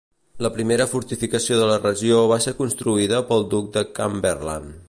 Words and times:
La 0.45 0.49
primera 0.53 0.87
fortificació 0.93 1.59
de 1.59 1.69
la 1.73 1.77
regió 1.83 2.19
va 2.33 2.41
ser 2.49 2.57
construïda 2.65 3.23
pel 3.33 3.49
Duc 3.55 3.73
de 3.77 3.89
Cumberland. 4.01 4.79